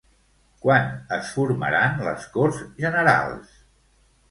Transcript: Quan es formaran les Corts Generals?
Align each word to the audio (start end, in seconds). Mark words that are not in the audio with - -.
Quan 0.63 0.87
es 1.17 1.29
formaran 1.35 2.01
les 2.09 2.27
Corts 2.39 2.65
Generals? 2.81 3.57